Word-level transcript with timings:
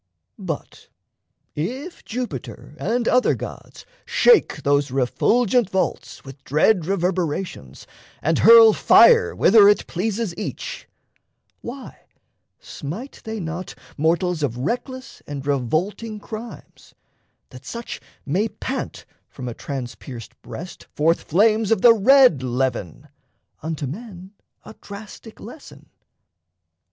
But 0.39 0.87
if 1.53 2.03
Jupiter 2.03 2.75
And 2.79 3.07
other 3.07 3.35
gods 3.35 3.85
shake 4.03 4.63
those 4.63 4.89
refulgent 4.89 5.69
vaults 5.69 6.25
With 6.25 6.43
dread 6.43 6.87
reverberations 6.87 7.85
and 8.19 8.39
hurl 8.39 8.73
fire 8.73 9.35
Whither 9.35 9.69
it 9.69 9.85
pleases 9.85 10.35
each, 10.35 10.87
why 11.61 11.99
smite 12.59 13.21
they 13.25 13.39
not 13.39 13.75
Mortals 13.95 14.41
of 14.41 14.57
reckless 14.57 15.21
and 15.27 15.45
revolting 15.45 16.19
crimes, 16.19 16.95
That 17.51 17.63
such 17.63 18.01
may 18.25 18.47
pant 18.49 19.05
from 19.29 19.47
a 19.47 19.53
transpierced 19.53 20.31
breast 20.41 20.85
Forth 20.95 21.21
flames 21.21 21.69
of 21.71 21.83
the 21.83 21.93
red 21.93 22.41
levin 22.41 23.07
unto 23.61 23.85
men 23.85 24.31
A 24.65 24.73
drastic 24.81 25.39
lesson? 25.39 25.89